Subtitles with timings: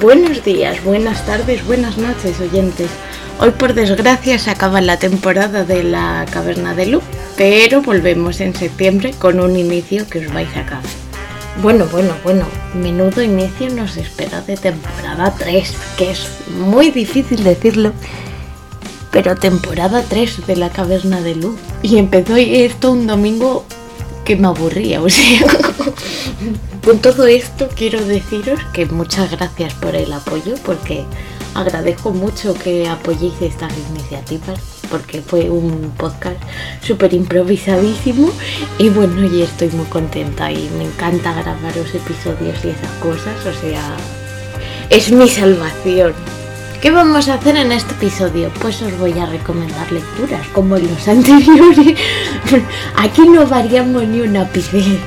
[0.00, 2.90] Buenos días, buenas tardes, buenas noches, oyentes.
[3.38, 7.02] Hoy por desgracia se acaba la temporada de la Caverna de Lu,
[7.36, 10.82] pero volvemos en septiembre con un inicio que os vais a cagar.
[11.62, 17.92] Bueno, bueno, bueno, menudo inicio nos espera de temporada 3, que es muy difícil decirlo,
[19.10, 21.60] pero temporada 3 de la Caverna de Luz.
[21.82, 23.64] Y empezó esto un domingo
[24.24, 25.40] que me aburría, o sea.
[26.84, 31.04] Con todo esto quiero deciros que muchas gracias por el apoyo, porque
[31.54, 36.36] agradezco mucho que apoyéis estas iniciativas, porque fue un podcast
[36.82, 38.30] súper improvisadísimo
[38.76, 43.34] y bueno, y estoy muy contenta y me encanta grabar los episodios y esas cosas,
[43.46, 43.96] o sea,
[44.90, 46.12] es mi salvación.
[46.82, 48.50] ¿Qué vamos a hacer en este episodio?
[48.60, 51.98] Pues os voy a recomendar lecturas como en los anteriores.
[52.94, 54.98] Aquí no variamos ni un ápice.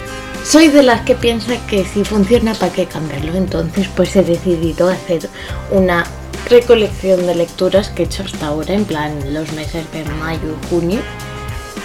[0.49, 3.35] Soy de las que piensa que si funciona, ¿para qué cambiarlo?
[3.35, 5.29] Entonces, pues he decidido hacer
[5.71, 6.05] una
[6.49, 10.67] recolección de lecturas que he hecho hasta ahora, en plan los meses de mayo y
[10.69, 10.99] junio.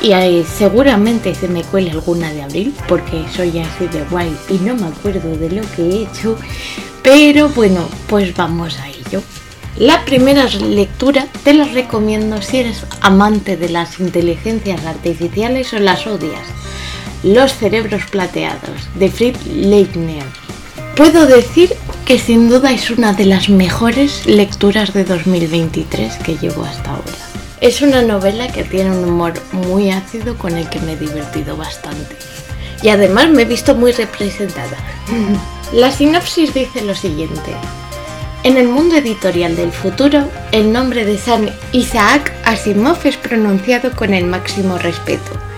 [0.00, 4.76] Y seguramente se me cuele alguna de abril, porque soy así de guay y no
[4.76, 6.38] me acuerdo de lo que he hecho.
[7.02, 9.24] Pero bueno, pues vamos a ello.
[9.76, 16.06] La primera lectura te la recomiendo si eres amante de las inteligencias artificiales o las
[16.06, 16.46] odias.
[17.22, 20.24] Los cerebros plateados, de Fritz Leitner.
[20.96, 21.72] Puedo decir
[22.04, 27.12] que sin duda es una de las mejores lecturas de 2023 que llevo hasta ahora.
[27.60, 31.56] Es una novela que tiene un humor muy ácido con el que me he divertido
[31.56, 32.16] bastante.
[32.82, 34.76] Y además me he visto muy representada.
[35.72, 37.52] La sinopsis dice lo siguiente.
[38.42, 44.12] En el mundo editorial del futuro, el nombre de San Isaac Asimov es pronunciado con
[44.12, 45.51] el máximo respeto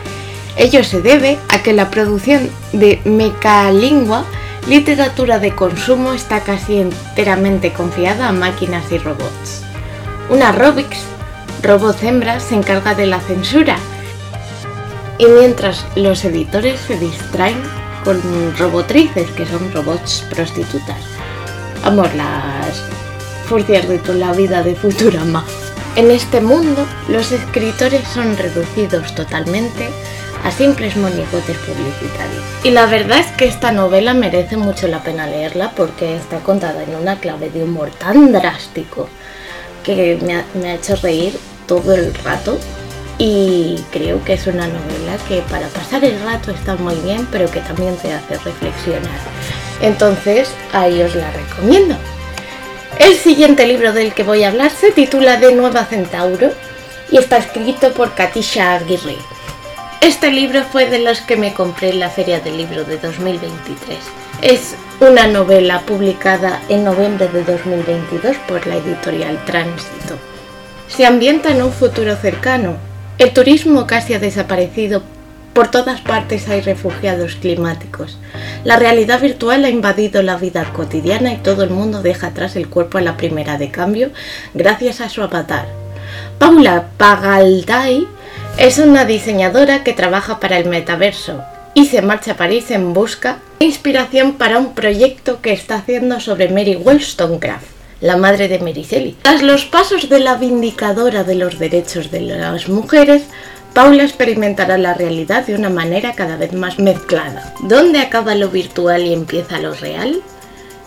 [0.57, 4.25] Ello se debe a que la producción de Mecalingua,
[4.69, 9.63] literatura de consumo, está casi enteramente confiada a máquinas y robots.
[10.31, 10.99] Una Robix,
[11.63, 13.77] robot hembra, se encarga de la censura.
[15.19, 17.61] Y mientras los editores se distraen
[18.05, 18.21] con
[18.57, 20.99] robotrices, que son robots prostitutas.
[21.83, 22.83] Amor, las
[23.49, 25.45] furcias de toda la vida de Futurama.
[25.97, 29.89] En este mundo, los escritores son reducidos totalmente
[30.45, 32.45] a simples monigotes publicitarios.
[32.63, 36.83] Y la verdad es que esta novela merece mucho la pena leerla porque está contada
[36.85, 39.09] en una clave de humor tan drástico
[39.83, 42.59] que me ha, hecho reír todo el rato
[43.19, 47.51] y creo que es una novela que para pasar el rato está muy bien, pero
[47.51, 49.19] que también te hace reflexionar.
[49.81, 51.97] Entonces, ahí os la recomiendo.
[52.99, 56.53] El siguiente libro del que voy a hablar se titula De Nueva Centauro
[57.11, 59.17] y está escrito por Katisha Aguirre.
[60.01, 63.99] Este libro fue de los que me compré en la Feria del Libro de 2023.
[64.43, 70.17] Es una novela publicada en noviembre de 2022 por la editorial Tránsito.
[70.89, 72.77] Se ambienta en un futuro cercano.
[73.19, 75.03] El turismo casi ha desaparecido.
[75.55, 78.19] Por todas partes hay refugiados climáticos.
[78.65, 82.69] La realidad virtual ha invadido la vida cotidiana y todo el mundo deja atrás el
[82.69, 84.11] cuerpo a la primera de cambio
[84.53, 85.67] gracias a su avatar.
[86.39, 88.07] Paula Pagaldai
[88.57, 91.43] es una diseñadora que trabaja para el metaverso
[91.75, 96.21] y se marcha a París en busca de inspiración para un proyecto que está haciendo
[96.21, 97.67] sobre Mary Wollstonecraft,
[98.01, 99.17] la madre de Mary Shelley.
[99.23, 103.23] Tras los pasos de la vindicadora de los derechos de las mujeres,
[103.73, 107.53] Paula experimentará la realidad de una manera cada vez más mezclada.
[107.61, 110.23] ¿Dónde acaba lo virtual y empieza lo real?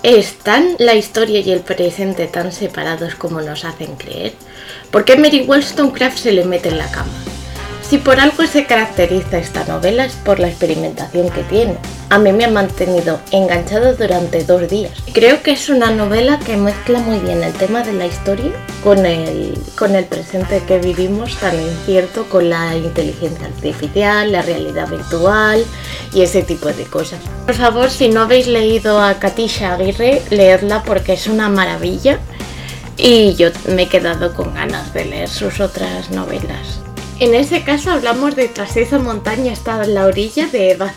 [0.03, 4.33] ¿Están la historia y el presente tan separados como nos hacen creer?
[4.89, 7.11] ¿Por qué Mary Wollstonecraft se le mete en la cama?
[7.89, 11.77] Si por algo se caracteriza esta novela es por la experimentación que tiene.
[12.09, 14.91] A mí me ha mantenido enganchado durante dos días.
[15.13, 18.51] Creo que es una novela que mezcla muy bien el tema de la historia
[18.83, 24.89] con el, con el presente que vivimos tan incierto con la inteligencia artificial, la realidad
[24.89, 25.63] virtual
[26.13, 27.19] y ese tipo de cosas.
[27.45, 32.19] Por favor, si no habéis leído a Katisha Aguirre, leedla porque es una maravilla
[32.97, 36.81] y yo me he quedado con ganas de leer sus otras novelas.
[37.19, 40.93] En ese caso hablamos de Tras esa montaña está la orilla de Eva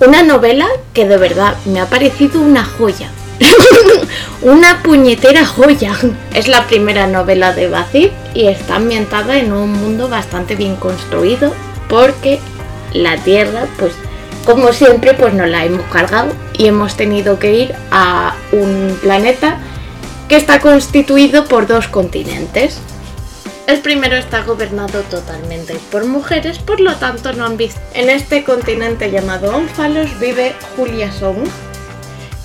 [0.00, 3.10] Una novela que de verdad me ha parecido una joya.
[4.42, 5.96] una puñetera joya.
[6.34, 7.86] Es la primera novela de Eva
[8.34, 11.54] y está ambientada en un mundo bastante bien construido
[11.88, 12.38] porque
[12.92, 13.92] la Tierra, pues
[14.44, 19.58] como siempre, pues nos la hemos cargado y hemos tenido que ir a un planeta
[20.28, 22.78] que está constituido por dos continentes.
[23.68, 27.78] El primero está gobernado totalmente por mujeres, por lo tanto no han visto.
[27.92, 31.46] En este continente llamado Onfalos vive Julia Song,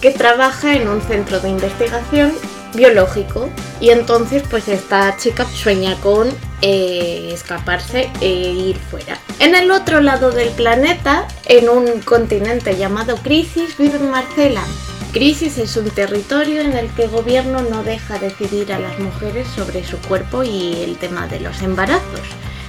[0.01, 2.33] que trabaja en un centro de investigación
[2.75, 3.49] biológico
[3.79, 6.27] y entonces pues esta chica sueña con
[6.61, 9.17] eh, escaparse e ir fuera.
[9.39, 14.65] En el otro lado del planeta, en un continente llamado Crisis, vive Marcela.
[15.13, 19.47] Crisis es un territorio en el que el gobierno no deja decidir a las mujeres
[19.47, 22.21] sobre su cuerpo y el tema de los embarazos.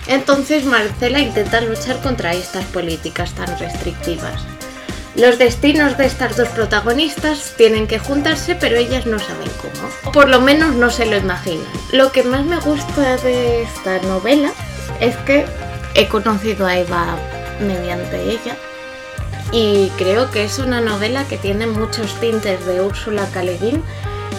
[0.09, 4.43] Entonces Marcela intenta luchar contra estas políticas tan restrictivas.
[5.17, 10.13] Los destinos de estas dos protagonistas tienen que juntarse, pero ellas no saben cómo.
[10.13, 11.65] Por lo menos no se lo imaginan.
[11.93, 14.53] Lo que más me gusta de esta novela
[15.01, 15.47] es que
[15.95, 17.17] he conocido a Eva
[17.59, 18.55] mediante ella
[19.55, 23.45] y creo que es una novela que tiene muchos tintes de Úrsula K.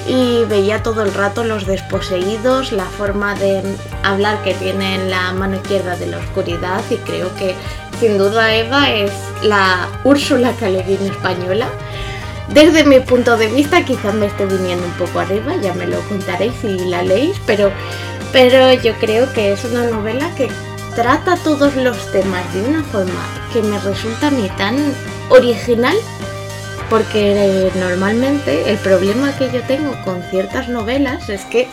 [0.07, 3.63] y veía todo el rato los desposeídos, la forma de
[4.03, 7.56] hablar que tiene en la mano izquierda de la oscuridad y creo que
[7.97, 10.67] sin duda Eva es la Úrsula K.
[10.67, 11.69] española.
[12.50, 16.01] Desde mi punto de vista quizás me esté viniendo un poco arriba, ya me lo
[16.09, 17.71] contaréis si la leéis, pero,
[18.33, 20.50] pero yo creo que es una novela que
[20.95, 24.75] trata todos los temas de una forma que me resulta a mí tan
[25.30, 25.95] original
[26.89, 31.68] porque normalmente el problema que yo tengo con ciertas novelas es que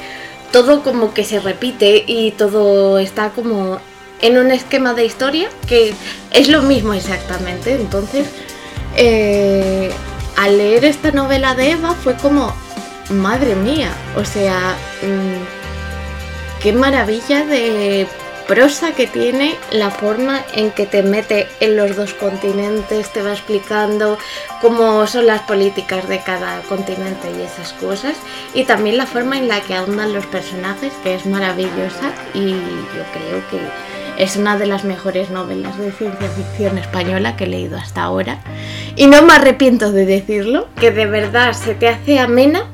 [0.52, 3.78] todo como que se repite y todo está como
[4.20, 5.94] en un esquema de historia que
[6.30, 7.74] es lo mismo exactamente.
[7.74, 8.26] Entonces,
[8.96, 9.90] eh,
[10.36, 12.54] al leer esta novela de Eva fue como,
[13.10, 18.06] madre mía, o sea, mm, qué maravilla de
[18.52, 23.32] prosa que tiene, la forma en que te mete en los dos continentes, te va
[23.32, 24.18] explicando
[24.60, 28.14] cómo son las políticas de cada continente y esas cosas,
[28.52, 33.04] y también la forma en la que ahondan los personajes, que es maravillosa y yo
[33.14, 37.78] creo que es una de las mejores novelas de ciencia ficción española que he leído
[37.78, 38.42] hasta ahora.
[38.96, 42.66] Y no me arrepiento de decirlo, que de verdad se te hace amena,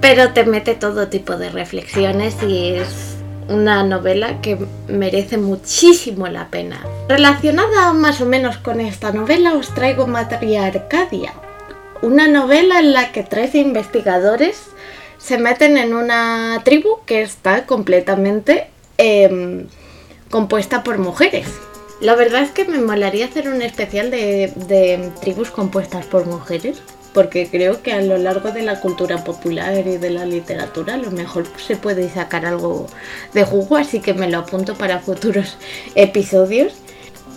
[0.00, 3.11] pero te mete todo tipo de reflexiones y es
[3.48, 4.58] una novela que
[4.88, 6.80] merece muchísimo la pena.
[7.08, 11.32] Relacionada más o menos con esta novela os traigo Arcadia,
[12.02, 14.62] una novela en la que tres investigadores
[15.18, 18.68] se meten en una tribu que está completamente
[18.98, 19.66] em,
[20.30, 21.46] compuesta por mujeres.
[22.00, 27.48] La verdad es que me molaría hacer un especial de tribus compuestas por mujeres, porque
[27.48, 31.10] creo que a lo largo de la cultura popular y de la literatura a lo
[31.10, 32.86] mejor se puede sacar algo
[33.34, 35.56] de jugo, así que me lo apunto para futuros
[35.94, 36.74] episodios.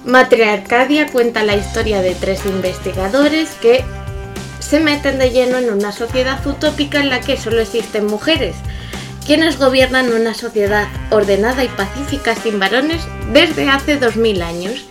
[0.06, 3.83] Matriarcadia cuenta la historia de tres investigadores que
[4.60, 8.56] se meten de lleno en una sociedad utópica en la que solo existen mujeres,
[9.25, 13.01] quienes gobiernan una sociedad ordenada y pacífica sin varones
[13.33, 14.86] desde hace 2000 años.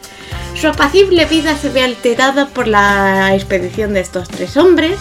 [0.65, 4.99] Su apacible vida se ve alterada por la expedición de estos tres hombres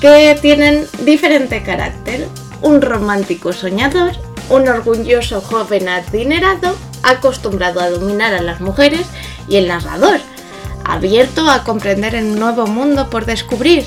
[0.00, 2.26] que tienen diferente carácter.
[2.62, 4.10] Un romántico soñador,
[4.50, 6.74] un orgulloso joven adinerado,
[7.04, 9.06] acostumbrado a dominar a las mujeres
[9.46, 10.18] y el narrador,
[10.84, 13.84] abierto a comprender el nuevo mundo por descubrir.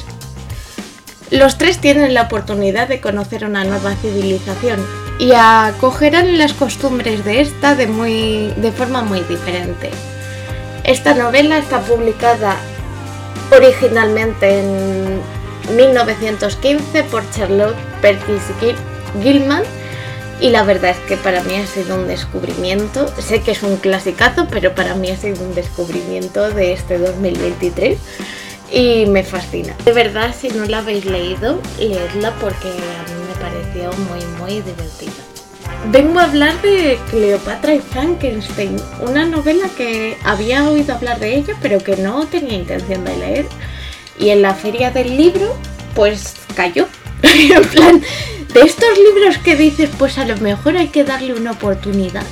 [1.29, 4.79] Los tres tienen la oportunidad de conocer una nueva civilización
[5.19, 9.89] y acogerán las costumbres de esta de, muy, de forma muy diferente.
[10.83, 12.57] Esta novela está publicada
[13.55, 15.21] originalmente en
[15.75, 18.43] 1915 por Charlotte Perkins
[19.21, 19.63] Gilman
[20.39, 23.07] y la verdad es que para mí ha sido un descubrimiento.
[23.19, 27.99] Sé que es un clasicazo, pero para mí ha sido un descubrimiento de este 2023
[28.71, 29.75] y me fascina.
[29.85, 34.61] De verdad, si no la habéis leído, leedla porque a mí me pareció muy, muy
[34.61, 35.30] divertida.
[35.89, 41.55] Vengo a hablar de Cleopatra y Frankenstein, una novela que había oído hablar de ella,
[41.59, 43.45] pero que no tenía intención de leer.
[44.19, 45.55] Y en la feria del libro,
[45.95, 46.87] pues cayó.
[47.23, 48.01] en plan,
[48.53, 52.25] de estos libros que dices, pues a lo mejor hay que darle una oportunidad.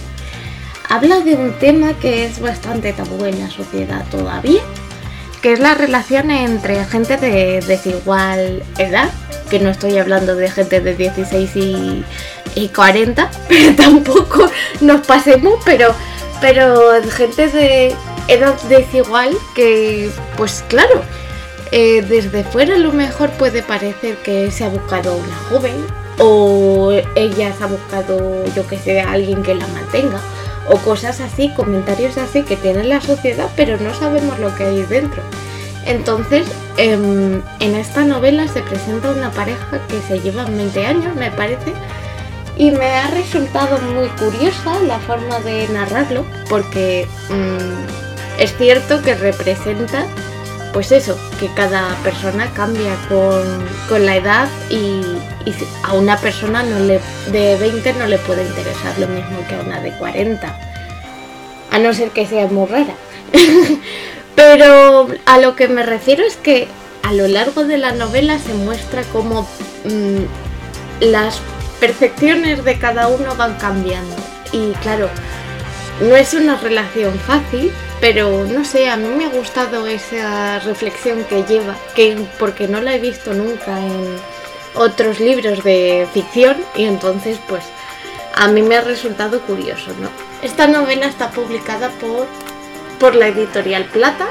[0.88, 4.62] Habla de un tema que es bastante tabú en la sociedad todavía,
[5.42, 9.10] que es la relación entre gente de desigual edad,
[9.50, 12.04] que no estoy hablando de gente de 16 y
[12.64, 14.50] y 40, pero tampoco
[14.82, 15.94] nos pasemos, pero,
[16.42, 17.96] pero gente de
[18.28, 21.02] edad desigual que, pues claro,
[21.72, 25.86] eh, desde fuera a lo mejor puede parecer que se ha buscado una joven
[26.18, 30.20] o ella se ha buscado, yo que sé, alguien que la mantenga
[30.68, 34.84] o cosas así, comentarios así que tiene la sociedad, pero no sabemos lo que hay
[34.84, 35.22] dentro.
[35.86, 36.48] Entonces,
[36.78, 41.74] em, en esta novela se presenta una pareja que se lleva 20 años, me parece,
[42.60, 49.16] y me ha resultado muy curiosa la forma de narrarlo porque mm, es cierto que
[49.16, 50.06] representa
[50.74, 55.02] pues eso, que cada persona cambia con, la edad y,
[55.84, 57.00] a una persona no le,
[57.32, 60.60] de 20 no le puede interesar lo mismo que a una de 40,
[61.72, 62.94] a no ser que sea muy rara.
[64.36, 66.68] Pero a lo que me refiero es que
[67.02, 69.48] a lo largo de la novela se muestra cómo
[69.86, 71.42] mm, las
[71.80, 74.16] percepciones de cada uno van cambiando.
[74.52, 75.10] Y claro,
[76.02, 81.24] no es una relación fácil, pero no sé, a mí me ha gustado esa reflexión
[81.26, 84.18] que lleva, que porque no la he visto nunca en
[84.76, 87.64] otros libros de ficción y entonces pues
[88.36, 90.10] a mí me ha resultado curioso, ¿no?
[90.42, 92.28] Esta novela está publicada por,
[93.00, 94.28] por la editorial Plata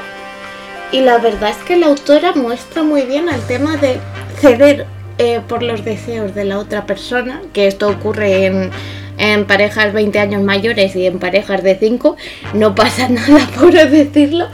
[0.91, 3.99] y la verdad es que la autora muestra muy bien el tema de
[4.39, 4.87] ceder
[5.19, 8.71] eh, por los deseos de la otra persona, que esto ocurre
[9.17, 12.15] en parejas 20 años mayores y en parejas de 5,
[12.53, 14.47] no pasa nada por decirlo,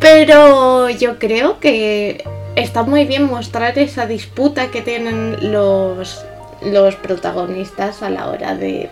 [0.00, 2.24] pero yo creo que
[2.56, 6.24] está muy bien mostrar esa disputa que tienen los,
[6.62, 8.90] los protagonistas a la hora de,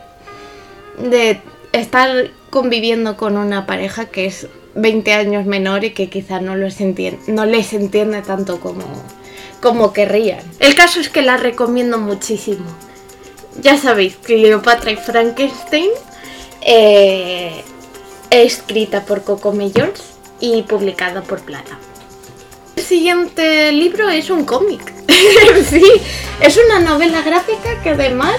[0.99, 1.41] de
[1.73, 6.81] estar conviviendo con una pareja que es 20 años menor y que quizá no, los
[6.81, 8.85] entiende, no les entiende tanto como,
[9.61, 10.41] como querrían.
[10.61, 12.67] El caso es que la recomiendo muchísimo
[13.61, 15.91] ya sabéis, Cleopatra y Frankenstein,
[16.61, 17.63] eh,
[18.31, 20.03] escrita por Coco Majors
[20.41, 21.79] y publicada por Plata.
[22.77, 24.81] El siguiente libro es un cómic.
[25.69, 25.85] sí,
[26.41, 28.37] es una novela gráfica que además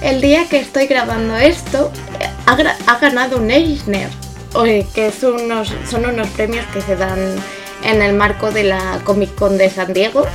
[0.00, 1.92] el día que estoy grabando esto
[2.46, 4.08] ha, ganado un Eisner,
[4.94, 7.36] que son unos premios que se dan
[7.84, 10.26] en el marco de la Comic Con de San Diego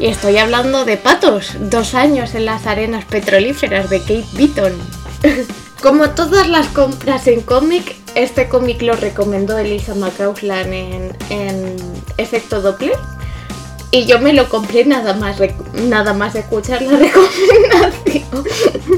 [0.00, 4.72] y estoy hablando de patos, dos años en las arenas petrolíferas de Kate Beaton.
[5.82, 11.76] Como todas las compras en cómic, este cómic lo recomendó Elisa McCausland en, en
[12.16, 12.98] Efecto Doppler.
[13.90, 15.36] Y yo me lo compré nada más,
[15.74, 18.44] nada más escuchar la recomendación.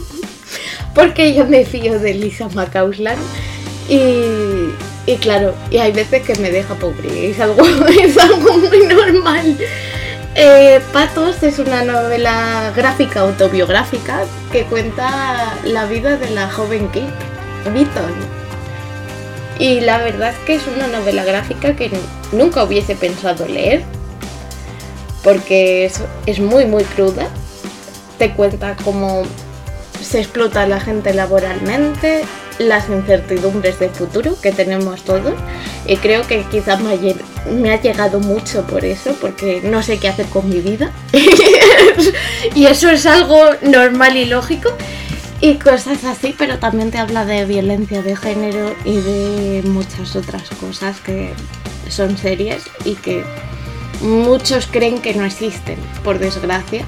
[0.94, 3.18] Porque yo me fío de Elisa McCausland.
[3.88, 4.71] Y,
[5.11, 7.30] y claro, y hay veces que me deja pobre.
[7.30, 9.59] Es algo, es algo muy normal.
[10.34, 17.12] Eh, Patos es una novela gráfica autobiográfica que cuenta la vida de la joven Kate
[17.70, 18.14] Beaton.
[19.58, 21.90] Y la verdad es que es una novela gráfica que
[22.32, 23.84] nunca hubiese pensado leer
[25.22, 27.28] porque es, es muy muy cruda.
[28.18, 29.24] Te cuenta cómo
[30.02, 32.24] se explota a la gente laboralmente,
[32.59, 35.35] las incertidumbres del futuro que tenemos todos.
[35.87, 40.26] Y creo que quizás me ha, llegado mucho por eso, porque no sé qué hacer
[40.26, 40.92] con mi vida.
[42.54, 44.71] Y eso es algo normal y lógico.
[45.40, 50.49] Y cosas así, pero también te habla de violencia de género y de muchas otras
[50.61, 51.32] cosas que
[51.88, 53.25] son serias y que
[54.02, 56.85] muchos creen que no existen, por desgracia.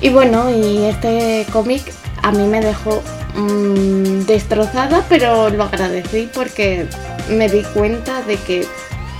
[0.00, 1.82] Y bueno, y este cómic
[2.22, 3.02] a mí me dejó
[3.36, 6.86] Mm, destrozada, pero lo agradecí porque
[7.28, 8.66] me di cuenta de que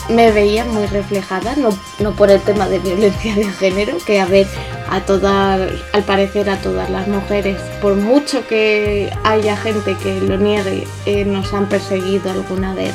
[0.09, 4.47] me veía muy reflejada, no, por el tema de violencia de género, que a ver,
[4.89, 10.37] a todas, al parecer a todas las mujeres, por mucho que haya gente que lo
[10.37, 12.95] niegue, eh, nos han perseguido alguna vez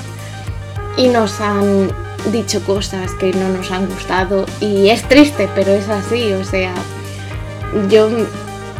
[0.95, 1.91] y nos han
[2.31, 4.45] dicho cosas que no nos han gustado.
[4.61, 6.73] Y es triste, pero es así, o sea,
[7.89, 8.09] yo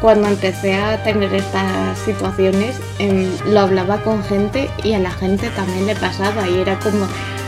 [0.01, 5.49] cuando empecé a tener estas situaciones em, lo hablaba con gente y a la gente
[5.49, 7.07] también le pasaba y era como,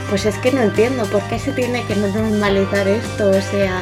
[0.10, 3.82] pues es que no entiendo por qué se tiene que normalizar esto, o sea...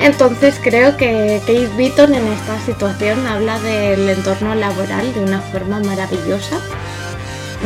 [0.00, 5.78] Entonces creo que Kate Beaton en esta situación habla del entorno laboral de una forma
[5.80, 6.58] maravillosa,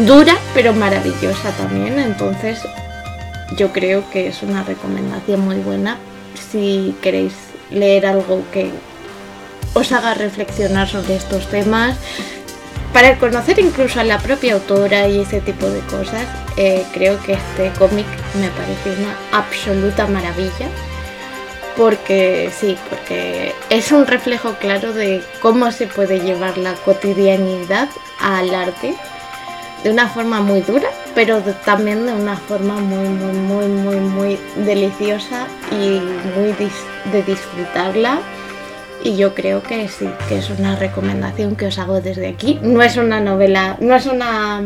[0.05, 2.59] dura pero maravillosa también, entonces
[3.57, 5.99] yo creo que es una recomendación muy buena.
[6.51, 7.35] Si queréis
[7.71, 8.73] leer algo que
[9.75, 11.97] os haga reflexionar sobre estos temas.
[12.93, 16.23] Para conocer incluso a la propia autora y ese tipo de cosas,
[16.57, 18.07] eh, creo que este cómic
[18.41, 20.69] me parece una absoluta maravilla.
[21.77, 27.89] Porque sí, porque es un reflejo claro de cómo se puede llevar la cotidianidad
[28.21, 28.95] al arte
[29.83, 34.39] de una forma muy dura, pero también de una forma muy, muy, muy, muy, muy
[34.65, 36.01] deliciosa y
[36.37, 36.55] muy
[37.13, 38.21] de disfrutarla
[39.05, 42.59] y yo creo que sí, que es una recomendación que os hago desde aquí.
[42.63, 44.63] No es una novela, no es una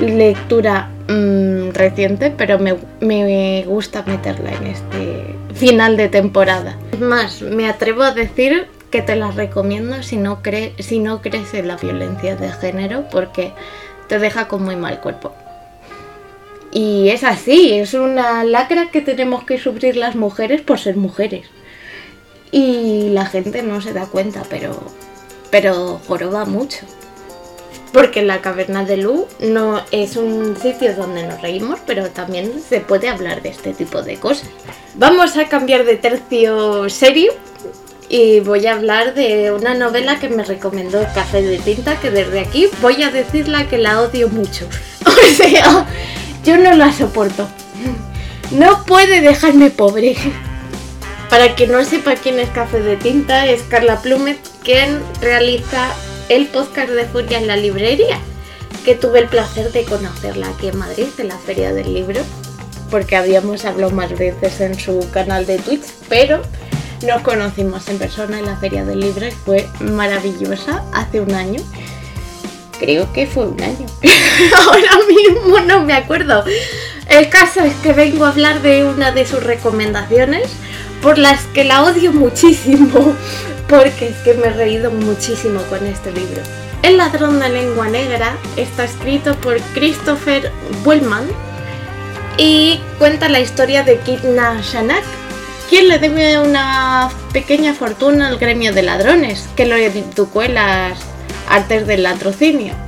[0.00, 6.76] lectura mm, reciente, pero me, me, gusta meterla en este final de temporada.
[6.92, 10.40] Es más, me atrevo a decir que te la recomiendo si no,
[10.78, 13.52] si no crees en la violencia de género porque
[14.08, 15.32] te deja con muy mal cuerpo.
[16.72, 21.46] Y es así, es una lacra que tenemos que sufrir las mujeres por ser mujeres.
[22.50, 24.80] Y la gente no se da cuenta, pero,
[25.50, 26.80] pero joroba mucho.
[27.92, 32.80] Porque la caverna de Lu no es un sitio donde nos reímos, pero también se
[32.80, 34.48] puede hablar de este tipo de cosas.
[34.94, 37.32] Vamos a cambiar de tercio serio
[38.08, 42.40] y voy a hablar de una novela que me recomendó Café de Tinta, que desde
[42.40, 44.66] aquí voy a decirla que la odio mucho.
[45.08, 45.86] O sea,
[46.44, 47.46] yo no la soporto.
[48.50, 50.16] No puede dejarme pobre.
[51.30, 55.90] Para quien no sepa quién es Café de Tinta, es Carla Plumet quien realiza
[56.30, 58.18] el podcast de Furia en la librería,
[58.84, 62.22] que tuve el placer de conocerla aquí en Madrid, en la Feria del Libro,
[62.90, 66.40] porque habíamos hablado más veces en su canal de Twitch, pero
[67.06, 71.60] nos conocimos en persona en la Feria del Libro fue maravillosa hace un año.
[72.80, 73.86] Creo que fue un año.
[74.66, 76.44] Ahora mismo no me acuerdo.
[77.08, 80.48] El caso es que vengo a hablar de una de sus recomendaciones
[81.02, 83.14] por las que la odio muchísimo
[83.68, 86.42] porque es que me he reído muchísimo con este libro.
[86.82, 90.50] El ladrón de lengua negra está escrito por Christopher
[90.84, 91.26] Wellman
[92.36, 95.02] y cuenta la historia de Kidna Shanak,
[95.68, 100.98] quien le debe una pequeña fortuna al gremio de ladrones, que lo educó en las
[101.48, 102.87] artes del latrocinio.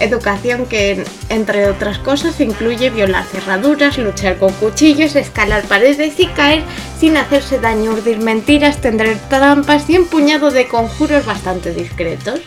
[0.00, 6.62] Educación que, entre otras cosas, incluye violar cerraduras, luchar con cuchillos, escalar paredes y caer
[6.98, 12.40] sin hacerse daño, urdir mentiras, tender trampas y un puñado de conjuros bastante discretos.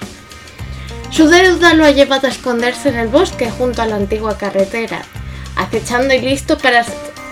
[1.12, 5.04] Su deuda lo ha llevado a esconderse en el bosque junto a la antigua carretera,
[5.56, 6.84] acechando y listo para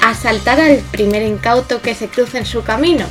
[0.03, 3.05] asaltar al primer incauto que se cruce en su camino.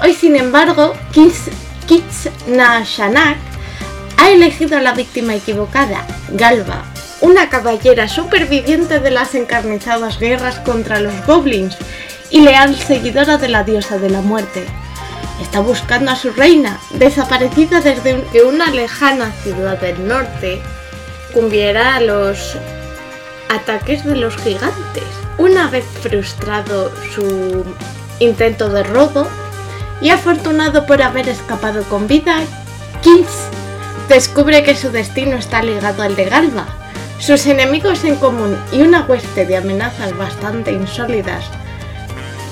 [0.00, 3.38] Hoy, sin embargo, Kits Shanak
[4.16, 6.84] ha elegido a la víctima equivocada, Galva,
[7.20, 11.76] una caballera superviviente de las encarnizadas guerras contra los goblins
[12.30, 14.66] y leal seguidora de la diosa de la muerte.
[15.40, 20.60] Está buscando a su reina, desaparecida desde que una lejana ciudad del norte
[21.32, 22.56] cumpliera los
[23.48, 25.04] ataques de los gigantes.
[25.38, 27.64] Una vez frustrado su
[28.18, 29.26] intento de robo
[30.00, 32.40] y afortunado por haber escapado con vida,
[33.02, 33.48] Kings
[34.08, 36.66] descubre que su destino está ligado al de Galva.
[37.18, 41.44] Sus enemigos en común y una hueste de amenazas bastante insólidas,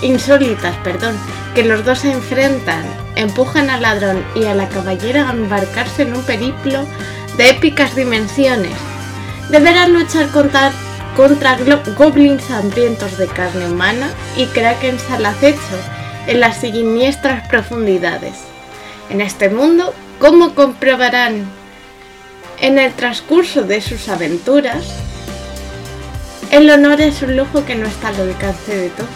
[0.03, 1.17] insólitas, perdón,
[1.55, 2.83] que los dos se enfrentan,
[3.15, 6.85] empujan al ladrón y a la caballera a embarcarse en un periplo
[7.37, 8.73] de épicas dimensiones.
[9.51, 10.73] Deberán luchar contra,
[11.15, 11.59] contra
[11.97, 15.61] goblins hambrientos de carne humana y krakens al acecho
[16.27, 18.35] en las siniestras profundidades.
[19.11, 21.45] En este mundo como comprobarán
[22.61, 24.85] en el transcurso de sus aventuras,
[26.51, 29.09] el honor es un lujo que no está al alcance de todos.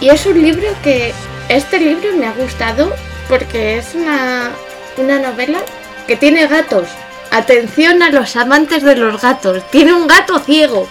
[0.00, 1.12] Y es un libro que,
[1.48, 2.92] este libro me ha gustado
[3.28, 4.50] porque es una,
[4.96, 5.60] una novela
[6.06, 6.88] que tiene gatos.
[7.30, 10.88] Atención a los amantes de los gatos, tiene un gato ciego.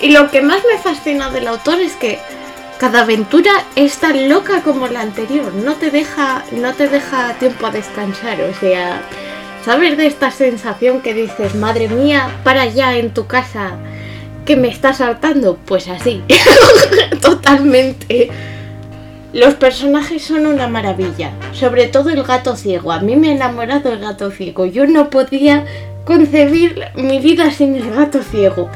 [0.00, 2.18] Y lo que más me fascina del autor es que
[2.78, 7.66] cada aventura es tan loca como la anterior, no te deja, no te deja tiempo
[7.66, 9.02] a descansar, o sea,
[9.64, 13.72] ¿sabes de esta sensación que dices, madre mía, para allá en tu casa,
[14.44, 15.58] que me estás saltando?
[15.64, 16.22] Pues así,
[17.20, 18.30] totalmente.
[19.32, 22.92] Los personajes son una maravilla, sobre todo el gato ciego.
[22.92, 24.64] A mí me ha enamorado el gato ciego.
[24.64, 25.64] Yo no podía
[26.04, 28.70] concebir mi vida sin el gato ciego.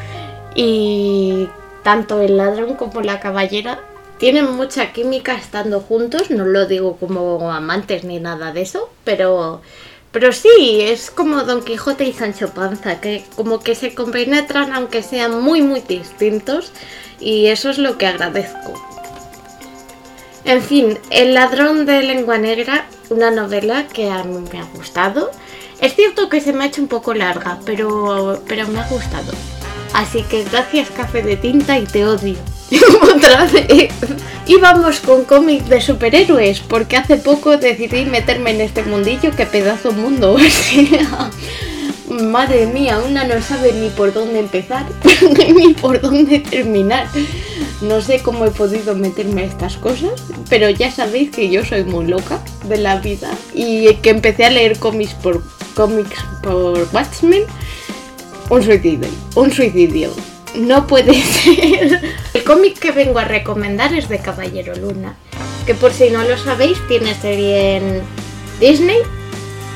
[0.56, 1.48] Y
[1.82, 3.80] tanto el ladrón como la caballera
[4.18, 9.62] tienen mucha química estando juntos, no lo digo como amantes ni nada de eso, pero,
[10.10, 15.02] pero sí, es como Don Quijote y Sancho Panza, que como que se compenetran aunque
[15.02, 16.72] sean muy muy distintos
[17.20, 18.74] y eso es lo que agradezco.
[20.44, 25.30] En fin, El ladrón de lengua negra, una novela que a mí me ha gustado.
[25.80, 29.32] Es cierto que se me ha hecho un poco larga, pero, pero me ha gustado.
[29.92, 32.36] Así que gracias café de tinta y te odio.
[34.46, 39.44] Y vamos con cómics de superhéroes, porque hace poco decidí meterme en este mundillo, que
[39.44, 40.38] pedazo mundo.
[42.10, 44.86] madre mía, una no sabe ni por dónde empezar,
[45.54, 47.08] ni por dónde terminar.
[47.82, 51.84] No sé cómo he podido meterme a estas cosas, pero ya sabéis que yo soy
[51.84, 55.42] muy loca de la vida y que empecé a leer cómics por
[55.74, 57.44] cómics por Watchmen.
[58.50, 60.10] Un suicidio, un suicidio
[60.54, 62.00] no puede ser.
[62.32, 65.16] El cómic que vengo a recomendar es de Caballero Luna,
[65.66, 68.02] que por si no lo sabéis tiene serie en
[68.60, 68.98] Disney,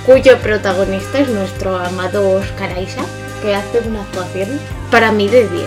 [0.06, 3.06] cuyo protagonista es nuestro amado Oscar Isaac.
[3.42, 5.64] que hace una actuación para mí de 10.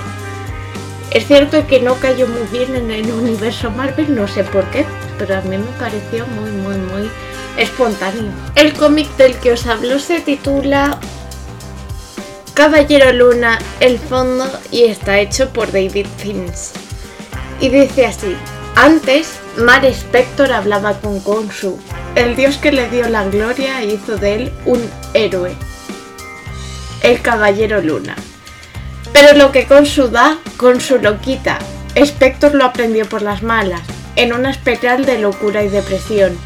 [1.11, 4.85] Es cierto que no cayó muy bien en el universo Marvel, no sé por qué,
[5.19, 7.09] pero a mí me pareció muy, muy, muy
[7.57, 8.31] espontáneo.
[8.55, 10.99] El cómic del que os hablo se titula
[12.55, 16.71] Caballero Luna, el fondo, y está hecho por David Finch.
[17.59, 18.33] Y dice así,
[18.77, 21.77] antes, Mar Spector hablaba con Khonshu,
[22.15, 24.81] el dios que le dio la gloria e hizo de él un
[25.13, 25.53] héroe,
[27.03, 28.15] el Caballero Luna.
[29.11, 31.59] Pero lo que Khonshu da, Khonshu lo quita.
[31.95, 33.81] Spector lo aprendió por las malas,
[34.15, 36.37] en una espiral de locura y depresión.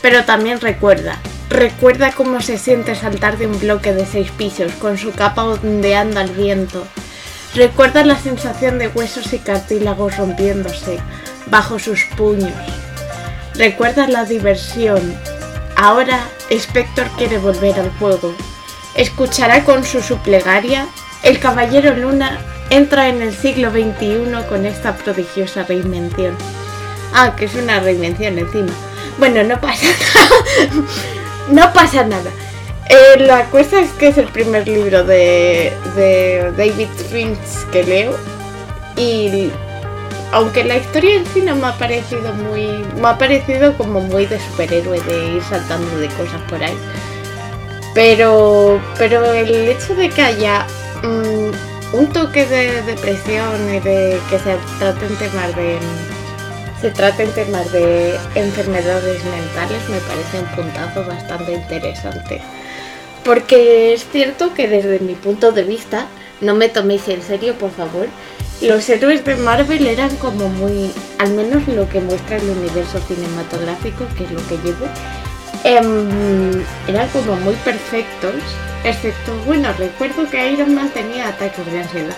[0.00, 1.18] Pero también recuerda,
[1.54, 6.20] recuerda cómo se siente saltar de un bloque de seis pisos con su capa ondeando
[6.20, 6.84] al viento.
[7.54, 10.98] Recuerda la sensación de huesos y cartílagos rompiéndose
[11.46, 12.52] bajo sus puños.
[13.54, 15.14] Recuerda la diversión.
[15.76, 18.34] Ahora Spector quiere volver al juego.
[18.96, 20.88] Escuchará con su suplegaria.
[21.22, 22.38] El Caballero Luna
[22.70, 26.36] entra en el siglo XXI con esta prodigiosa reinvención.
[27.12, 28.72] Ah, que es una reinvención encima.
[29.18, 31.23] Bueno, no pasa nada.
[31.50, 32.30] No pasa nada.
[32.88, 35.72] Eh, la cosa es que es el primer libro de,
[36.56, 38.16] David Finch que leo.
[38.96, 39.50] Y
[40.32, 42.84] aunque la historia en sí no me ha parecido muy.
[43.00, 46.76] me ha parecido como muy de superhéroe, de ir saltando de cosas por ahí.
[47.94, 48.80] Pero.
[48.98, 50.66] Pero el hecho de que haya.
[51.02, 55.78] Mm, un toque de depresión y de que se traten temas de
[56.84, 62.42] se traten temas de enfermedades mentales me parece un puntazo bastante interesante.
[63.24, 66.08] Porque es cierto que desde mi punto de vista,
[66.42, 68.06] no me toméis en serio por favor,
[68.60, 74.04] los héroes de Marvel eran como muy, al menos lo que muestra el universo cinematográfico,
[74.18, 74.84] que es lo que llevo,
[75.64, 78.34] em, eran como muy perfectos,
[78.84, 82.16] excepto, bueno, recuerdo que Iron Man tenía ataques de ansiedad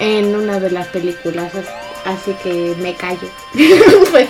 [0.00, 1.52] en una de las películas,
[2.04, 3.28] así que me callo.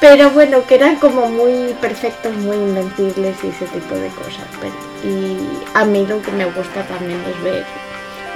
[0.00, 4.46] Pero bueno, que eran como muy perfectos, muy invencibles y ese tipo de cosas.
[5.04, 5.36] y
[5.74, 7.64] a mí lo que me gusta también es ver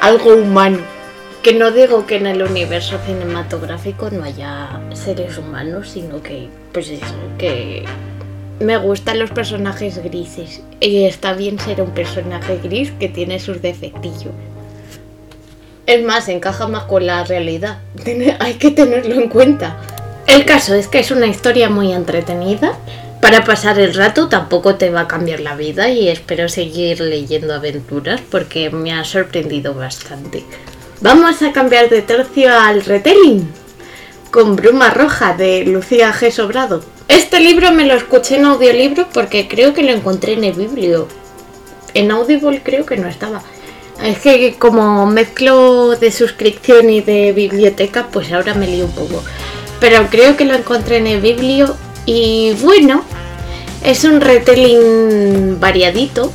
[0.01, 0.79] algo humano.
[1.43, 6.89] Que no digo que en el universo cinematográfico no haya seres humanos, sino que, pues
[6.89, 7.85] eso, que
[8.61, 10.63] me gustan los personajes grises.
[10.81, 14.35] Y está bien ser un personaje gris que tiene sus defectillos.
[15.87, 17.79] Es más, encaja más con la realidad.
[18.39, 19.77] hay que tenerlo en cuenta.
[20.27, 22.79] El caso es que es una historia muy entretenida.
[23.21, 27.55] Para pasar el rato tampoco te va a cambiar la vida y espero seguir leyendo
[27.55, 30.45] aventuras porque me ha sorprendido bastante.
[31.01, 33.49] Vamos a cambiar de tercio al retelling
[34.31, 36.31] con Bruma Roja de Lucía G.
[36.31, 36.83] Sobrado.
[37.09, 41.09] Este libro me lo escuché en audiolibro porque creo que lo encontré en el biblio.
[41.95, 43.43] En Audible creo que no estaba.
[44.03, 49.23] Es que como mezclo de suscripción y de biblioteca, pues ahora me lío un poco.
[49.79, 53.05] Pero creo que lo encontré en el biblio y bueno,
[53.85, 56.33] es un retelling variadito.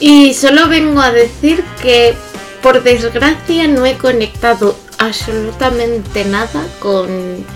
[0.00, 2.14] Y solo vengo a decir que
[2.62, 7.46] por desgracia no he conectado absolutamente nada con...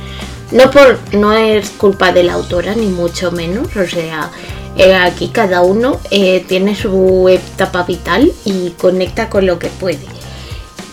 [0.51, 3.75] No, por, no es culpa de la autora, ni mucho menos.
[3.77, 4.31] O sea,
[4.77, 10.07] eh, aquí cada uno eh, tiene su etapa vital y conecta con lo que puede.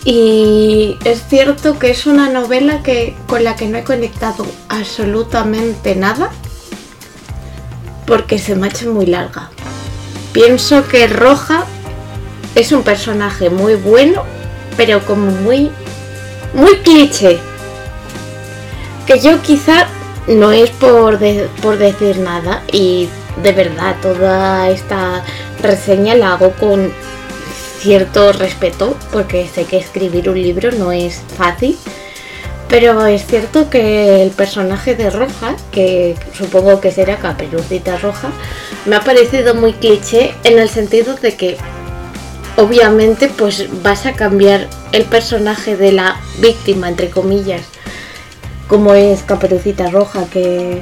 [0.04, 5.94] Y es cierto que es una novela que, con la que no he conectado absolutamente
[5.94, 6.30] nada
[8.06, 9.50] porque se me ha hecho muy larga.
[10.32, 11.64] Pienso que Roja
[12.54, 14.24] es un personaje muy bueno,
[14.76, 15.70] pero como muy,
[16.54, 17.38] muy cliché.
[19.06, 19.86] Que yo quizá
[20.26, 21.18] no es por,
[21.62, 23.08] por decir nada y
[23.42, 25.24] de verdad, toda esta
[25.62, 26.92] reseña la hago con
[27.80, 31.76] cierto respeto, porque sé que escribir un libro no es fácil.
[32.68, 38.30] Pero es cierto que el personaje de Roja, que supongo que será Caperucita Roja,
[38.86, 41.56] me ha parecido muy cliché en el sentido de que
[42.56, 47.62] obviamente pues vas a cambiar el personaje de la víctima, entre comillas,
[48.68, 50.80] como es Caperucita Roja, que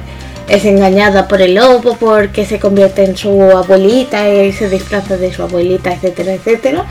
[0.49, 5.31] es engañada por el lobo porque se convierte en su abuelita y se disfraza de
[5.31, 6.85] su abuelita, etcétera, etcétera.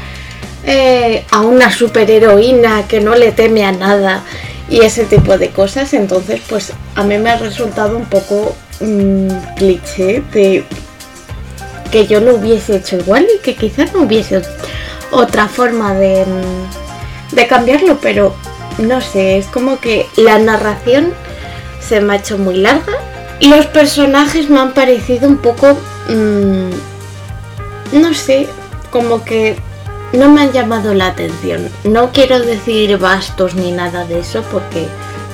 [0.64, 4.22] Eh, a una superheroína que no le teme a nada
[4.70, 5.92] y ese tipo de cosas.
[5.92, 10.64] Entonces, pues a mí me ha resultado un poco mm, cliché de
[11.90, 14.42] que yo lo hubiese hecho igual y que quizás no hubiese
[15.10, 18.34] otra forma de, mm, de cambiarlo, pero
[18.78, 21.12] no sé, es como que la narración
[21.80, 23.07] se me ha hecho muy larga
[23.40, 26.70] los personajes me han parecido un poco, mm,
[28.00, 28.48] no sé,
[28.90, 29.56] como que
[30.12, 31.68] no me han llamado la atención.
[31.84, 34.86] No quiero decir bastos ni nada de eso porque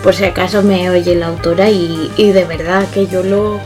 [0.02, 3.58] por si acaso me oye la autora y, de verdad que yo lo,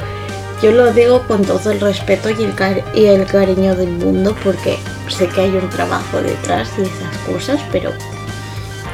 [0.62, 2.54] yo lo digo con todo el respeto y el,
[2.94, 7.60] y el cariño del mundo porque sé que hay un trabajo detrás y esas cosas,
[7.72, 7.92] pero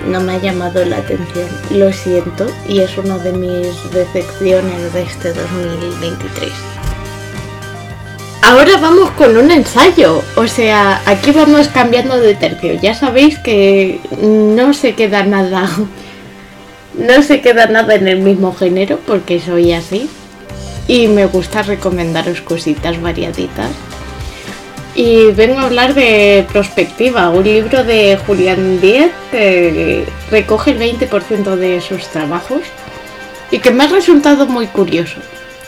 [0.07, 1.49] no me ha llamado la atención.
[1.71, 6.53] Lo siento y es una de mis decepciones de este 2023.
[8.43, 12.75] Ahora vamos con un ensayo, o sea, aquí vamos cambiando de tercio.
[12.75, 15.67] Ya sabéis que no se queda nada,
[16.99, 20.11] no se queda nada en el mismo género porque soy así
[20.87, 23.71] y me gusta recomendaros cositas variaditas.
[24.95, 31.57] Y vengo a hablar de Prospectiva, un libro de Julián Díez que recoge el 20%
[31.57, 32.61] de sus trabajos
[33.51, 35.17] y que me ha resultado muy curioso.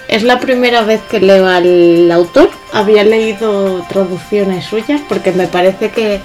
[0.07, 2.51] Es la primera vez que leo al autor.
[2.73, 6.21] Había leído traducciones suyas porque me parece que,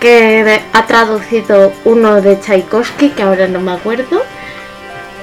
[0.00, 4.22] que ha traducido uno de Tchaikovsky, que ahora no me acuerdo,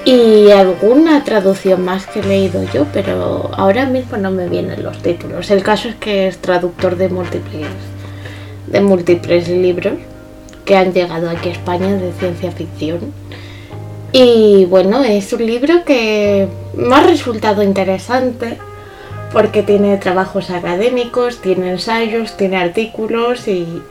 [0.06, 5.02] y alguna traducción más que he leído yo, pero ahora mismo no me vienen los
[5.02, 5.50] títulos.
[5.50, 7.68] El caso es que es traductor de múltiples,
[8.68, 9.96] de múltiples libros
[10.63, 13.13] que han llegado aquí a España de ciencia ficción.
[14.12, 18.60] Y bueno, es un libro que me ha resultado interesante
[19.34, 23.82] porque tiene trabajos académicos, tiene ensayos, tiene artículos y,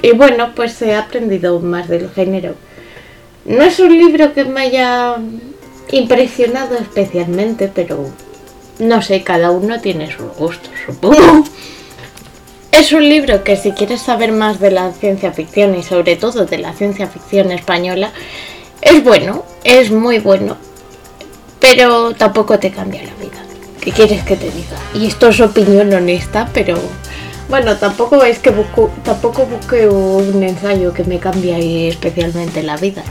[0.00, 2.54] y bueno, pues he aprendido más del género.
[3.44, 5.16] No es un libro que me haya
[5.90, 8.10] impresionado especialmente, pero
[8.78, 11.44] no sé, cada uno tiene sus gustos, supongo.
[12.72, 16.44] Es un libro que si quieres saber más de la ciencia ficción y sobre todo
[16.44, 18.12] de la ciencia ficción española,
[18.82, 20.56] es bueno, es muy bueno,
[21.58, 23.42] pero tampoco te cambia la vida.
[23.80, 24.76] ¿Qué quieres que te diga?
[24.94, 26.76] Y esto es opinión honesta, pero
[27.48, 33.04] bueno, tampoco es que busco, tampoco busque un ensayo que me cambie especialmente la vida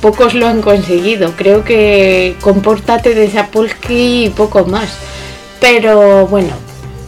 [0.00, 1.32] pocos lo han conseguido.
[1.36, 4.90] Creo que compórtate de Sapolsky y poco más.
[5.60, 6.54] Pero bueno,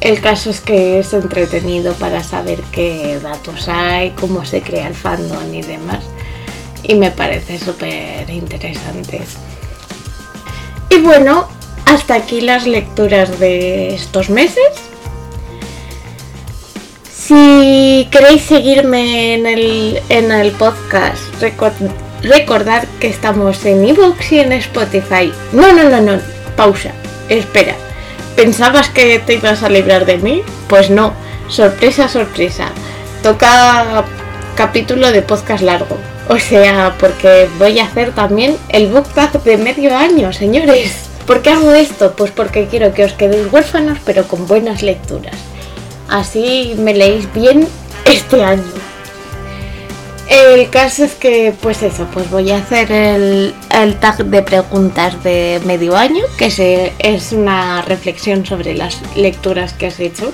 [0.00, 4.94] el caso es que es entretenido para saber qué datos hay, cómo se crea el
[4.94, 6.04] fandom y demás.
[6.82, 9.20] Y me parece súper interesante.
[10.88, 11.48] Y bueno,
[11.84, 14.68] hasta aquí las lecturas de estos meses.
[17.12, 22.09] Si queréis seguirme en el, en el podcast, Recordad
[23.00, 25.32] que estamos en Evox y en Spotify.
[25.52, 26.20] No, no, no, no.
[26.56, 26.92] Pausa.
[27.28, 27.74] Espera.
[28.36, 30.42] ¿Pensabas que te ibas a librar de mí?
[30.68, 31.14] Pues no.
[31.48, 32.68] Sorpresa, sorpresa.
[33.22, 34.04] Toca
[34.54, 35.96] capítulo de podcast largo.
[36.28, 39.08] O sea, porque voy a hacer también el book
[39.44, 41.08] de medio año, señores.
[41.26, 42.14] ¿Por qué hago esto?
[42.16, 45.34] Pues porque quiero que os quedéis huérfanos, pero con buenas lecturas.
[46.08, 47.66] Así me leéis bien
[48.04, 48.89] este año.
[50.30, 53.52] El caso es que, pues eso, pues voy a hacer el,
[53.98, 59.98] tag de preguntas de medio año, que es una reflexión sobre las lecturas que has
[59.98, 60.32] hecho.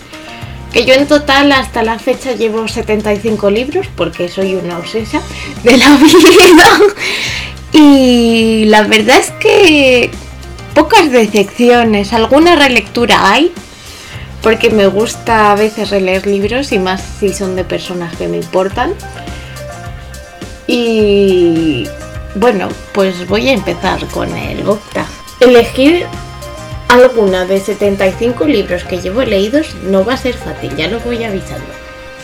[0.71, 5.23] Que yo en total hasta la fecha llevo 75 libros, porque soy una obsesa
[5.63, 6.79] de la vida.
[7.73, 10.11] Y la verdad es que
[10.75, 13.51] pocas decepciones, alguna relectura hay,
[14.43, 18.37] porque me gusta a veces releer libros y más si son de personas que me
[18.37, 18.93] importan.
[20.67, 21.87] Y
[22.35, 25.07] bueno, pues voy a empezar con el Octa.
[25.41, 26.07] Elegir
[26.89, 31.25] alguna de 75 libros que llevo leídos no va a ser fácil, ya lo voy
[31.25, 31.67] avisando.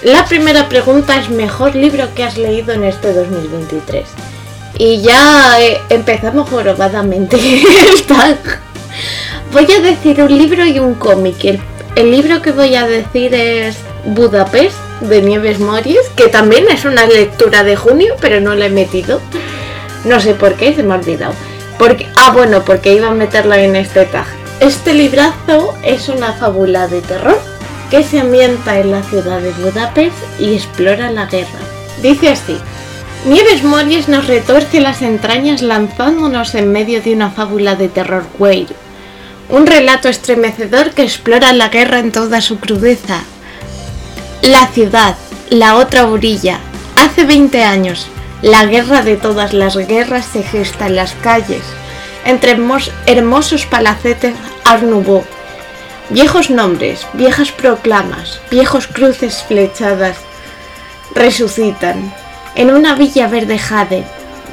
[0.02, 4.04] La primera pregunta es mejor libro que has leído en este 2023.
[4.78, 7.36] Y ya eh, empezamos jorobadamente
[9.52, 11.60] Voy a decir un libro y un cómic.
[11.94, 13.76] el libro que voy a decir es
[14.06, 18.70] Budapest de Nieves Mories, que también es una lectura de junio, pero no la he
[18.70, 19.20] metido.
[20.04, 21.34] No sé por qué, se me ha olvidado.
[21.78, 24.26] Porque, ah, bueno, porque iba a meterla en este tag.
[24.60, 27.38] Este librazo es una fábula de terror
[27.90, 31.58] que se ambienta en la ciudad de Budapest y explora la guerra.
[32.00, 32.56] Dice así.
[33.24, 38.66] Nieves Mories nos retorce las entrañas lanzándonos en medio de una fábula de terror queer.
[39.48, 43.22] Un relato estremecedor que explora la guerra en toda su crudeza,
[44.42, 45.16] la ciudad,
[45.50, 46.58] la otra orilla.
[46.96, 48.08] Hace 20 años,
[48.42, 51.62] la guerra de todas las guerras se gesta en las calles,
[52.24, 52.56] entre
[53.06, 54.82] hermosos palacetes Art
[56.10, 60.16] Viejos nombres, viejas proclamas, viejos cruces flechadas
[61.14, 62.12] resucitan.
[62.56, 64.04] En una villa verde jade,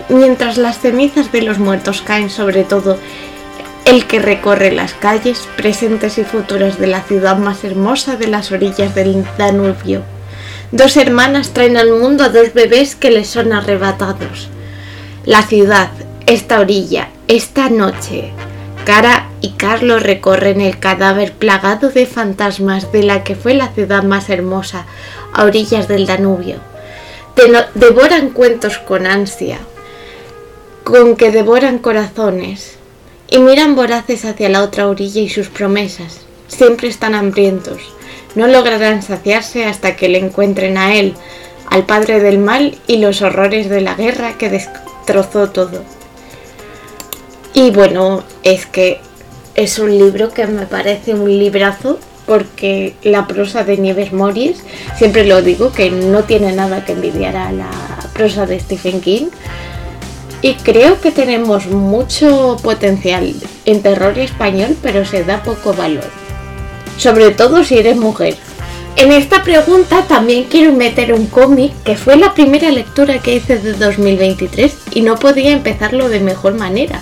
[0.08, 3.00] mientras las cenizas de los muertos caen sobre todo
[3.90, 8.52] el que recorre las calles presentes y futuras de la ciudad más hermosa de las
[8.52, 10.04] orillas del Danubio.
[10.72, 14.50] Dos hermanas traen al mundo a dos bebés que les son arrebatados.
[15.26, 15.90] La ciudad,
[16.28, 18.32] esta orilla, esta noche.
[18.86, 24.04] Cara y Carlos recorren el cadáver plagado de fantasmas de la que fue la ciudad
[24.04, 24.86] más hermosa,
[25.34, 26.58] a orillas del Danubio.
[27.74, 29.58] devoran cuentos con ansia,
[30.84, 32.79] con que devoran corazones,
[33.32, 36.22] y miran voraces hacia la otra orilla y sus promesas.
[36.48, 37.80] Siempre están hambrientos
[38.36, 41.14] no lograrán saciarse hasta que le encuentren a él,
[41.70, 45.84] al padre del mal y los horrores de la guerra que destrozó todo.
[47.54, 49.00] Y bueno, es que
[49.56, 54.64] es un libro que me parece un librazo porque la prosa de Nieves Morris,
[54.98, 57.70] siempre lo digo, que no tiene nada que envidiar a la
[58.14, 59.28] prosa de Stephen King.
[60.42, 63.34] Y creo que tenemos mucho potencial
[63.66, 66.10] en terror español, pero se da poco valor
[67.00, 68.36] sobre todo si eres mujer.
[68.96, 73.58] En esta pregunta también quiero meter un cómic que fue la primera lectura que hice
[73.58, 77.02] de 2023 y no podía empezarlo de mejor manera.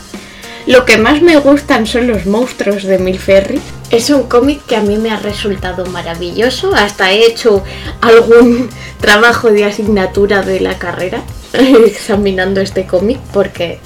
[0.68, 3.60] Lo que más me gustan son los monstruos de Milferry.
[3.90, 6.76] Es un cómic que a mí me ha resultado maravilloso.
[6.76, 7.64] Hasta he hecho
[8.02, 8.70] algún
[9.02, 11.24] trabajo de asignatura de la carrera
[11.86, 13.80] examinando este cómic porque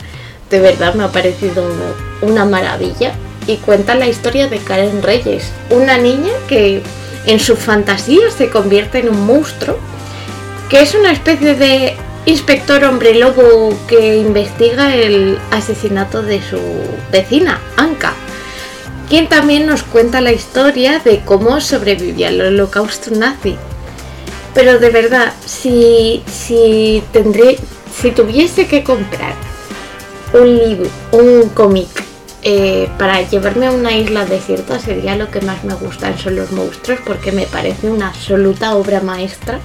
[0.49, 1.63] de verdad me ha parecido
[2.21, 3.13] una maravilla
[3.47, 6.81] y cuenta la historia de Karen Reyes, una niña que
[7.25, 9.77] en su fantasía se convierte en un monstruo,
[10.69, 11.95] que es una especie de
[12.25, 16.59] inspector hombre lobo que investiga el asesinato de su
[17.11, 18.13] vecina, Anka,
[19.09, 23.57] quien también nos cuenta la historia de cómo sobrevivió al holocausto nazi.
[24.53, 27.57] Pero de verdad, si, si tendré,
[27.93, 29.33] si tuviese que comprar
[30.33, 31.87] un libro, un cómic
[32.43, 36.51] eh, para llevarme a una isla desierta sería lo que más me gustan son los
[36.51, 39.59] monstruos porque me parece una absoluta obra maestra.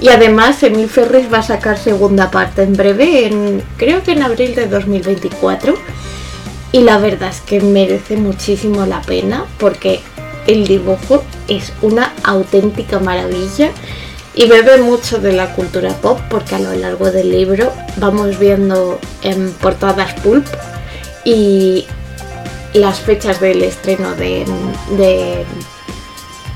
[0.00, 4.22] Y además Emil Ferris va a sacar segunda parte en breve, en, creo que en
[4.22, 5.74] abril de 2024.
[6.72, 10.00] Y la verdad es que merece muchísimo la pena porque
[10.46, 13.70] el dibujo es una auténtica maravilla
[14.34, 18.98] y bebe mucho de la cultura pop porque a lo largo del libro vamos viendo
[19.22, 20.46] en portadas pulp
[21.24, 21.86] y
[22.72, 25.44] las fechas del estreno de,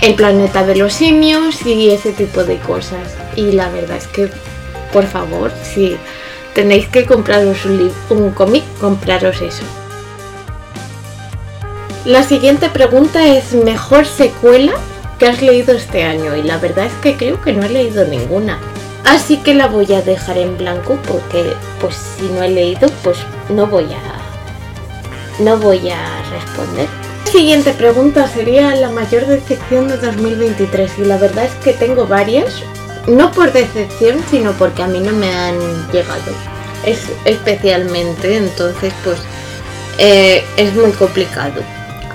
[0.01, 3.15] El planeta de los simios y ese tipo de cosas.
[3.35, 4.31] Y la verdad es que,
[4.93, 5.97] por favor, si
[6.55, 9.65] tenéis que compraros un, un cómic, compraros eso.
[12.07, 14.75] La siguiente pregunta es ¿mejor secuela
[15.19, 16.37] que has leído este año?
[16.37, 18.61] Y la verdad es que creo que no he leído ninguna.
[19.05, 23.19] Así que la voy a dejar en blanco porque pues si no he leído pues
[23.49, 26.87] no voy a no voy a responder.
[27.25, 32.07] La siguiente pregunta sería la mayor decepción de 2023 y la verdad es que tengo
[32.07, 32.63] varias,
[33.09, 35.59] no por decepción, sino porque a mí no me han
[35.91, 36.33] llegado.
[36.85, 39.19] Es especialmente, entonces pues
[39.99, 41.65] eh, es muy complicado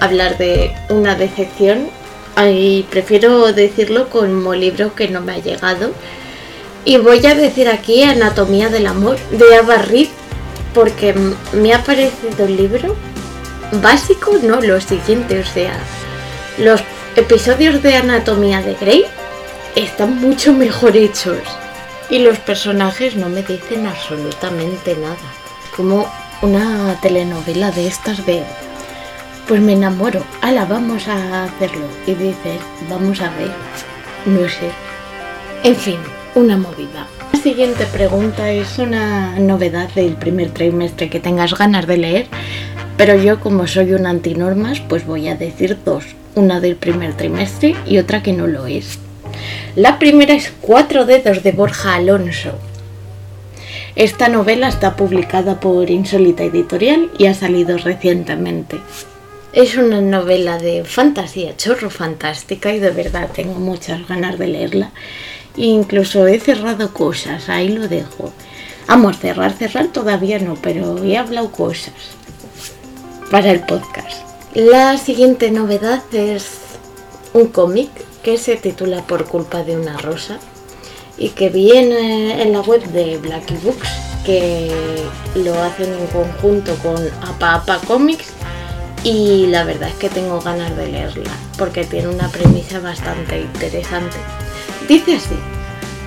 [0.02, 1.90] hablar de una decepción
[2.44, 5.92] y prefiero decirlo como libro que no me ha llegado.
[6.84, 10.10] Y voy a decir aquí Anatomía del Amor de Ava Reed
[10.74, 11.14] porque
[11.54, 12.96] me ha parecido un libro
[13.74, 15.78] básico, no lo siguiente, o sea,
[16.58, 16.82] los
[17.16, 19.06] episodios de Anatomía de Grey
[19.76, 21.38] están mucho mejor hechos
[22.10, 25.16] y los personajes no me dicen absolutamente nada.
[25.76, 26.12] Como
[26.42, 28.44] una telenovela de estas de
[29.52, 31.86] pues me enamoro, ala, vamos a hacerlo.
[32.08, 33.52] Y dices, vamos a ver,
[34.26, 34.70] no sé.
[35.66, 35.98] En fin,
[36.36, 37.06] una movida.
[37.34, 42.28] La siguiente pregunta es una novedad del primer trimestre que tengas ganas de leer,
[42.96, 47.76] pero yo como soy una antinormas, pues voy a decir dos, una del primer trimestre
[47.86, 49.00] y otra que no lo es.
[49.76, 52.54] La primera es Cuatro dedos de Borja Alonso.
[53.98, 58.80] Esta novela está publicada por Insólita Editorial y ha salido recientemente.
[59.54, 64.92] Es una novela de fantasía, chorro fantástica y de verdad tengo muchas ganas de leerla.
[65.58, 68.32] incluso he cerrado cosas, ahí lo dejo.
[68.88, 71.94] Amor, cerrar, cerrar todavía no, pero he hablado cosas
[73.30, 74.26] para el podcast.
[74.54, 76.60] La siguiente novedad es
[77.34, 77.90] un cómic
[78.24, 80.40] que se titula Por culpa de una rosa
[81.18, 83.90] y que viene en la web de Blacky Books
[84.26, 84.72] que
[85.36, 86.96] lo hacen en conjunto con
[87.28, 88.32] Apa Apa Comics
[89.04, 94.18] y la verdad es que tengo ganas de leerla porque tiene una premisa bastante interesante.
[94.88, 95.36] Dice así,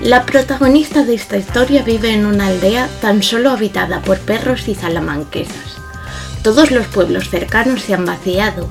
[0.01, 4.75] la protagonista de esta historia vive en una aldea tan solo habitada por perros y
[4.75, 5.77] salamanquesas.
[6.43, 8.69] Todos los pueblos cercanos se han vaciado,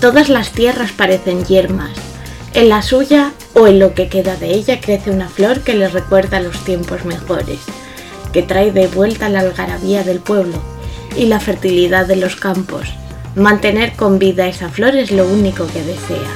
[0.00, 1.92] todas las tierras parecen yermas,
[2.54, 5.88] En la suya o en lo que queda de ella crece una flor que le
[5.88, 7.60] recuerda los tiempos mejores,
[8.32, 10.60] que trae de vuelta la algarabía del pueblo
[11.16, 12.88] y la fertilidad de los campos.
[13.36, 16.30] Mantener con vida esa flor es lo único que desea.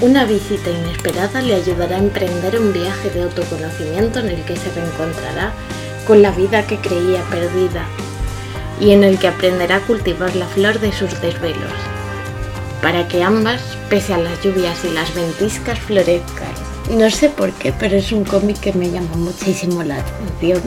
[0.00, 4.70] Una visita inesperada le ayudará a emprender un viaje de autoconocimiento en el que se
[4.72, 5.52] reencontrará
[6.06, 7.84] con la vida que creía perdida
[8.80, 11.72] y en el que aprenderá a cultivar la flor de sus desvelos,
[12.80, 13.60] para que ambas,
[13.90, 16.52] pese a las lluvias y las ventiscas, florezcan.
[16.90, 20.62] No sé por qué, pero es un cómic que me llama muchísimo la atención,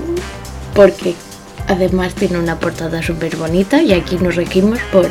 [0.73, 1.15] porque
[1.67, 5.09] además tiene una portada súper bonita y aquí nos regimos por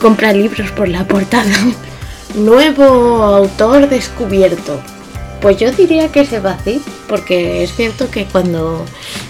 [0.00, 1.52] comprar libros por la portada.
[2.34, 2.84] Nuevo
[3.22, 4.80] autor descubierto.
[5.40, 8.84] Pues yo diría que se va así, porque es cierto que cuando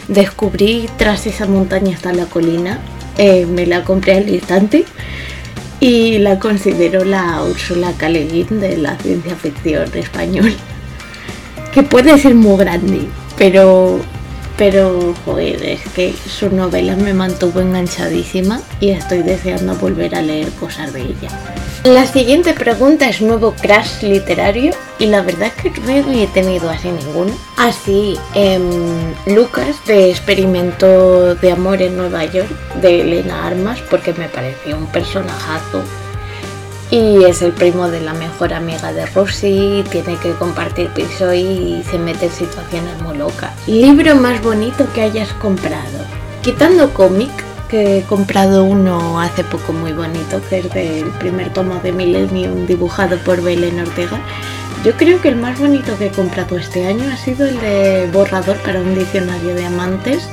[0.09, 2.81] descubrí tras esa montaña hasta la colina,
[3.18, 4.85] eh, me la compré al instante
[5.81, 8.09] y la considero la Úrsula K.
[8.09, 10.55] de la ciencia ficción español.
[11.72, 14.01] Que puede ser muy grande, pero,
[14.59, 20.50] pero joder, es que su novela me mantuvo enganchadísima y estoy deseando volver a leer
[20.50, 21.30] cosas de ella.
[21.84, 26.68] La siguiente pregunta es nuevo crash literario y la verdad es que no he tenido
[26.68, 27.32] así ninguno.
[27.56, 32.50] Así, em, Lucas de Experimento de Amor en Nueva York
[32.82, 35.82] de Elena Armas porque me pareció un personajazo
[36.91, 41.82] y es el primo de la mejor amiga de Rosy, tiene que compartir piso y
[41.91, 43.51] se mete en situaciones muy locas.
[43.66, 45.99] Libro más bonito que hayas comprado.
[46.43, 47.30] Quitando cómic,
[47.68, 52.66] que he comprado uno hace poco muy bonito, que es del primer tomo de Millennium
[52.66, 54.18] dibujado por Belén Ortega.
[54.84, 58.09] Yo creo que el más bonito que he comprado este año ha sido el de
[58.12, 60.28] borrador para un diccionario de amantes,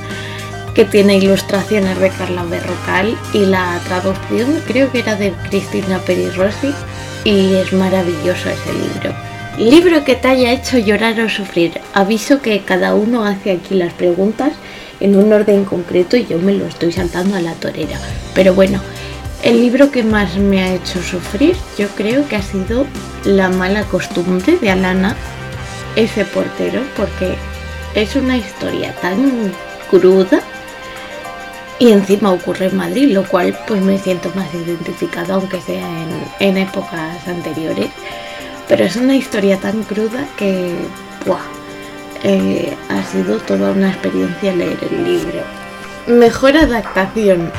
[0.76, 6.02] que tiene ilustraciones de Carla Berrocal y la traducción creo que era de Cristina
[6.36, 6.70] Rossi
[7.24, 9.14] y es maravilloso ese libro.
[9.56, 11.80] Libro que te haya hecho llorar o sufrir.
[11.94, 14.52] Aviso que cada uno hace aquí las preguntas
[15.00, 17.98] en un orden concreto y yo me lo estoy saltando a la torera.
[18.34, 18.78] Pero bueno,
[19.42, 22.84] el libro que más me ha hecho sufrir yo creo que ha sido
[23.24, 25.16] La mala costumbre de Alana
[25.96, 27.34] ese portero porque
[27.94, 29.54] es una historia tan
[29.90, 30.42] cruda
[31.78, 35.86] y encima ocurre en Madrid, lo cual pues me siento más identificada aunque sea
[36.40, 37.90] en, épocas anteriores.
[38.68, 40.74] Pero es una historia tan cruda que.
[42.22, 45.40] Eh, ha sido toda una experiencia leer el libro.
[46.06, 47.50] Mejor adaptación.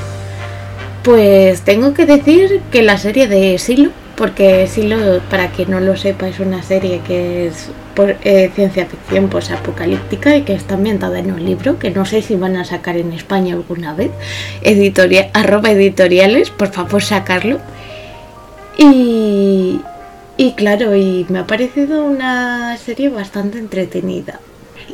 [1.04, 5.96] Pues tengo que decir que la serie de Silo, porque Silo, para quien no lo
[5.96, 7.70] sepa, es una serie que es
[8.00, 12.36] eh, ciencia ficción apocalíptica y que está ambientada en un libro que no sé si
[12.36, 14.12] van a sacar en España alguna vez.
[15.34, 17.60] Arroba editoriales, por favor sacarlo.
[18.78, 19.82] Y,
[20.38, 24.40] y claro, y me ha parecido una serie bastante entretenida.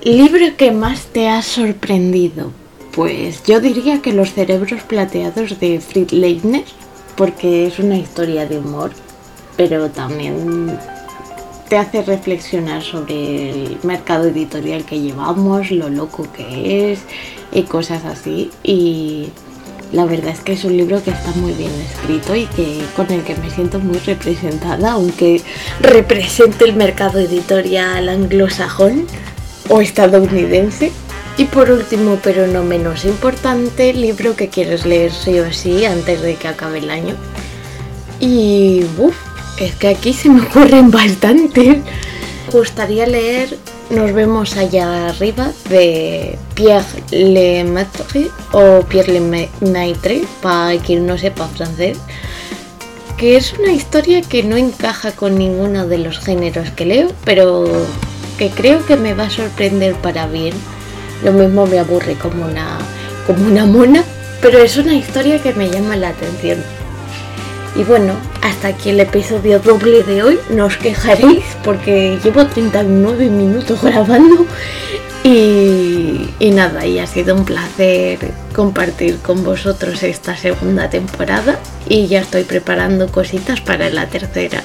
[0.04, 2.51] ¿Libro que más te ha sorprendido?
[2.93, 6.64] Pues yo diría que Los cerebros plateados de Fritz Leitner,
[7.16, 8.91] porque es una historia de humor,
[9.58, 10.78] pero también
[11.70, 16.99] te hace reflexionar sobre el mercado editorial que llevamos, lo loco que es
[17.51, 18.51] y cosas así.
[18.64, 19.30] Y
[19.91, 23.11] la verdad es que es un libro que está muy bien escrito y que con
[23.11, 25.41] el que me siento muy representada, aunque
[25.82, 29.05] represente el mercado editorial anglosajón
[29.70, 30.91] o estadounidense.
[31.38, 36.22] Y por último, pero no menos importante, libro que quieres leer sí o sí antes
[36.22, 37.16] de que acabe el año.
[38.20, 39.33] Y uff,
[39.66, 41.78] es que aquí se me ocurren bastantes.
[42.51, 43.57] Gustaría leer
[43.89, 51.97] Nos vemos allá arriba de Pierre Lemaitre o Pierre Lemaitre, para quien no sepa francés,
[53.18, 57.66] que es una historia que no encaja con ninguno de los géneros que leo, pero
[58.38, 60.53] que creo que me va a sorprender para bien.
[61.24, 62.80] Lo mismo me aburre como una,
[63.28, 64.03] como una mona,
[64.41, 66.64] pero es una historia que me llama la atención.
[67.76, 70.39] Y bueno, hasta aquí el episodio doble de hoy.
[70.49, 74.45] No os quejaréis porque llevo 39 minutos grabando.
[75.24, 78.19] Y, nada, y ha sido un placer
[78.53, 81.59] compartir con vosotros esta segunda temporada.
[81.89, 84.61] Y ya estoy preparando cositas para la tercera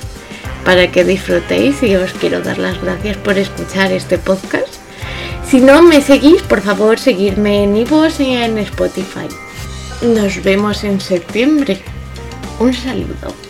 [0.64, 4.68] para que disfrutéis y os quiero dar las gracias por escuchar este podcast.
[5.48, 9.28] Si no me seguís, por favor, seguidme en Ivos y en Spotify.
[10.02, 11.82] Nos vemos en septiembre.
[12.60, 13.47] Un saludo.